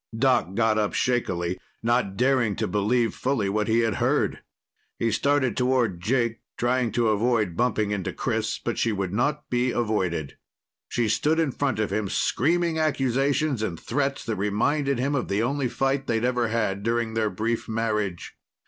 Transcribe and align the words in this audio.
Doc 0.17 0.55
got 0.55 0.79
up 0.79 0.95
shakily, 0.95 1.59
not 1.83 2.17
daring 2.17 2.55
to 2.55 2.67
believe 2.67 3.13
fully 3.13 3.49
what 3.49 3.67
he 3.67 3.81
had 3.81 3.97
heard. 4.01 4.39
He 4.97 5.11
started 5.11 5.55
toward 5.55 6.01
Jake, 6.01 6.39
trying 6.57 6.91
to 6.93 7.09
avoid 7.09 7.55
bumping 7.55 7.91
into 7.91 8.11
Chris. 8.11 8.57
But 8.57 8.79
she 8.79 8.91
would 8.91 9.13
not 9.13 9.47
be 9.51 9.69
avoided. 9.69 10.39
She 10.89 11.07
stood 11.07 11.37
in 11.37 11.51
front 11.51 11.77
of 11.77 11.93
him, 11.93 12.09
screaming 12.09 12.79
accusations 12.79 13.61
and 13.61 13.79
threats 13.79 14.25
that 14.25 14.37
reminded 14.37 14.97
him 14.97 15.13
of 15.13 15.27
the 15.27 15.43
only 15.43 15.67
fight 15.67 16.07
they'd 16.07 16.25
ever 16.25 16.47
had 16.47 16.81
during 16.81 17.13
their 17.13 17.29
brief 17.29 17.69
marriage. 17.69 18.35